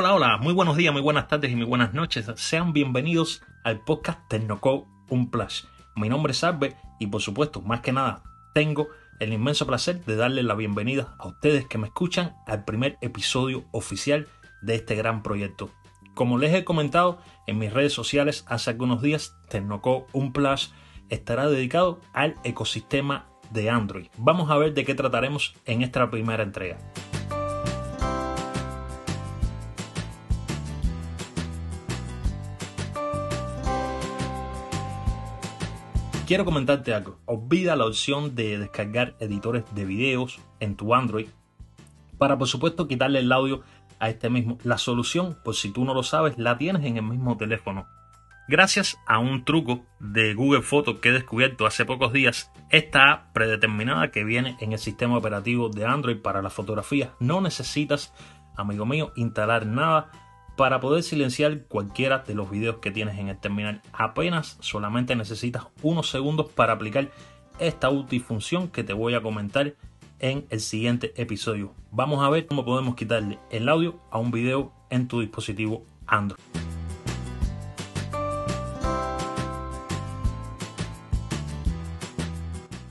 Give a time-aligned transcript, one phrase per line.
[0.00, 2.30] Hola, hola, muy buenos días, muy buenas tardes y muy buenas noches.
[2.36, 5.66] Sean bienvenidos al podcast Tecnocode Un Plus.
[5.96, 8.22] Mi nombre es Albert y por supuesto, más que nada,
[8.54, 8.86] tengo
[9.18, 13.64] el inmenso placer de darle la bienvenida a ustedes que me escuchan al primer episodio
[13.72, 14.28] oficial
[14.62, 15.68] de este gran proyecto.
[16.14, 17.18] Como les he comentado
[17.48, 20.72] en mis redes sociales hace algunos días, Tecnocode Un Plus
[21.08, 24.06] estará dedicado al ecosistema de Android.
[24.16, 26.78] Vamos a ver de qué trataremos en esta primera entrega.
[36.28, 37.18] Quiero comentarte algo.
[37.24, 41.28] Olvida la opción de descargar editores de videos en tu Android
[42.18, 43.62] para por supuesto quitarle el audio
[43.98, 44.58] a este mismo.
[44.62, 47.86] La solución, por si tú no lo sabes, la tienes en el mismo teléfono.
[48.46, 53.32] Gracias a un truco de Google Photos que he descubierto hace pocos días, esta app
[53.32, 58.12] predeterminada que viene en el sistema operativo de Android para la fotografía, no necesitas,
[58.54, 60.10] amigo mío, instalar nada
[60.58, 63.80] para poder silenciar cualquiera de los videos que tienes en el terminal.
[63.92, 67.12] Apenas solamente necesitas unos segundos para aplicar
[67.60, 69.76] esta útil función que te voy a comentar
[70.18, 71.74] en el siguiente episodio.
[71.92, 76.42] Vamos a ver cómo podemos quitarle el audio a un video en tu dispositivo Android.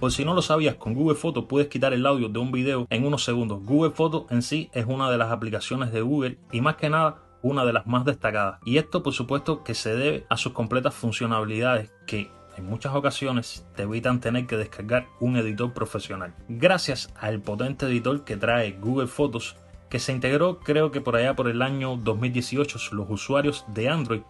[0.00, 2.86] Por si no lo sabías, con Google Photos puedes quitar el audio de un video
[2.88, 3.62] en unos segundos.
[3.62, 7.26] Google Photos en sí es una de las aplicaciones de Google y más que nada
[7.42, 8.60] una de las más destacadas.
[8.64, 13.66] Y esto por supuesto que se debe a sus completas funcionalidades que en muchas ocasiones
[13.74, 16.34] te evitan tener que descargar un editor profesional.
[16.48, 19.56] Gracias al potente editor que trae Google Photos,
[19.88, 24.22] que se integró creo que por allá por el año 2018, los usuarios de Android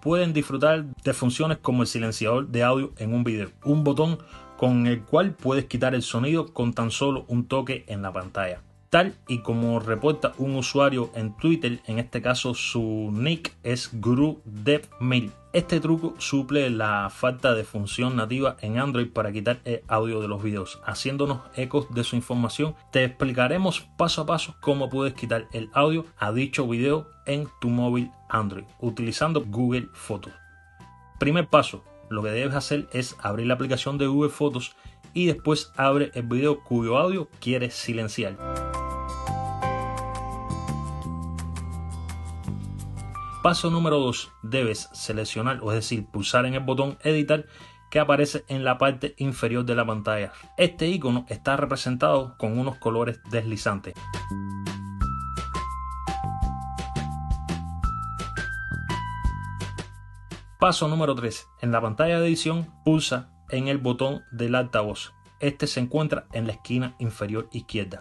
[0.00, 4.18] pueden disfrutar de funciones como el silenciador de audio en un video, un botón
[4.56, 8.60] con el cual puedes quitar el sonido con tan solo un toque en la pantalla
[9.26, 15.32] y como reporta un usuario en Twitter, en este caso su nick es GuruDevMail.
[15.52, 20.28] Este truco suple la falta de función nativa en Android para quitar el audio de
[20.28, 20.80] los videos.
[20.84, 26.06] Haciéndonos ecos de su información, te explicaremos paso a paso cómo puedes quitar el audio
[26.16, 30.32] a dicho video en tu móvil Android utilizando Google Fotos.
[31.18, 34.76] Primer paso, lo que debes hacer es abrir la aplicación de Google Fotos
[35.14, 38.63] y después abre el video cuyo audio quieres silenciar.
[43.44, 44.32] Paso número 2.
[44.42, 47.44] Debes seleccionar, o es decir, pulsar en el botón editar
[47.90, 50.32] que aparece en la parte inferior de la pantalla.
[50.56, 53.92] Este icono está representado con unos colores deslizantes.
[60.58, 61.46] Paso número 3.
[61.60, 65.12] En la pantalla de edición pulsa en el botón del altavoz.
[65.38, 68.00] Este se encuentra en la esquina inferior izquierda.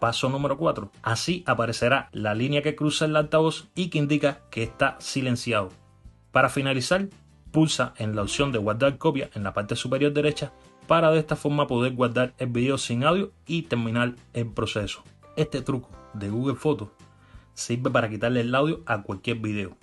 [0.00, 0.90] Paso número 4.
[1.02, 5.70] Así aparecerá la línea que cruza el altavoz y que indica que está silenciado.
[6.30, 7.08] Para finalizar,
[7.50, 10.52] pulsa en la opción de guardar copia en la parte superior derecha
[10.86, 15.02] para de esta forma poder guardar el video sin audio y terminar el proceso.
[15.36, 16.90] Este truco de Google Photos
[17.54, 19.76] sirve para quitarle el audio a cualquier video.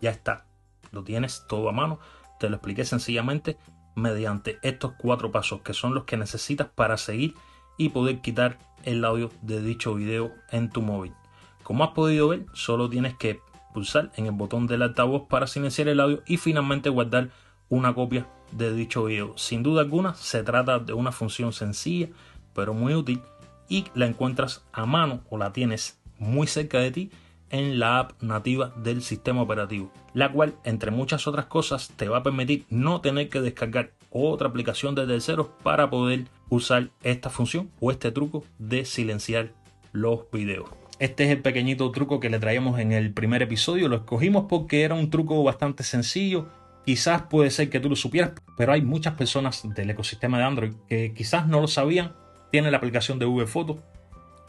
[0.00, 0.46] Ya está,
[0.92, 1.98] lo tienes todo a mano,
[2.38, 3.58] te lo expliqué sencillamente
[3.96, 7.34] mediante estos cuatro pasos que son los que necesitas para seguir
[7.78, 11.14] y poder quitar el audio de dicho video en tu móvil.
[11.62, 13.40] Como has podido ver, solo tienes que
[13.72, 17.30] pulsar en el botón del altavoz para silenciar el audio y finalmente guardar
[17.68, 19.36] una copia de dicho video.
[19.36, 22.08] Sin duda alguna se trata de una función sencilla
[22.54, 23.22] pero muy útil
[23.68, 27.10] y la encuentras a mano o la tienes muy cerca de ti
[27.50, 32.18] en la app nativa del sistema operativo, la cual entre muchas otras cosas te va
[32.18, 37.70] a permitir no tener que descargar otra aplicación de terceros para poder usar esta función
[37.80, 39.52] o este truco de silenciar
[39.92, 40.68] los videos.
[40.98, 43.88] Este es el pequeñito truco que le traíamos en el primer episodio.
[43.88, 46.46] Lo escogimos porque era un truco bastante sencillo.
[46.84, 50.72] Quizás puede ser que tú lo supieras, pero hay muchas personas del ecosistema de Android
[50.88, 52.14] que quizás no lo sabían.
[52.50, 53.76] Tienen la aplicación de Google Fotos,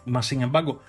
[0.06, 0.81] más sin embargo,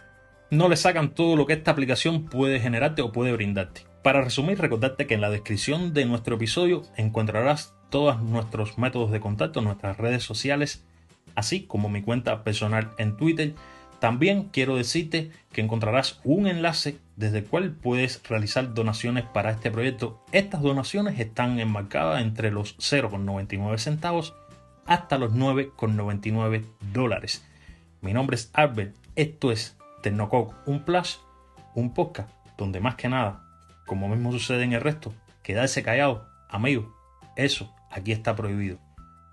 [0.50, 3.82] no le sacan todo lo que esta aplicación puede generarte o puede brindarte.
[4.02, 9.20] Para resumir, recordarte que en la descripción de nuestro episodio encontrarás todos nuestros métodos de
[9.20, 10.82] contacto, nuestras redes sociales,
[11.34, 13.54] así como mi cuenta personal en Twitter.
[13.98, 19.70] También quiero decirte que encontrarás un enlace desde el cual puedes realizar donaciones para este
[19.70, 20.24] proyecto.
[20.32, 24.34] Estas donaciones están enmarcadas entre los 0,99 centavos
[24.86, 27.44] hasta los 9,99 dólares.
[28.00, 31.20] Mi nombre es Albert, esto es Tecnococ, un plus,
[31.74, 33.44] un podcast donde más que nada
[33.86, 35.12] como mismo sucede en el resto,
[35.42, 36.94] quedarse callado, amigo,
[37.36, 38.78] eso aquí está prohibido.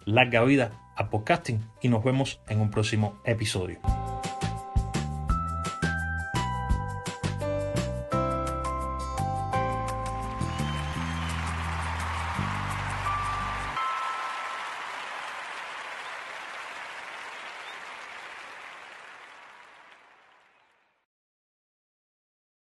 [0.06, 3.80] Larga vida a podcasting y nos vemos en un próximo episodio.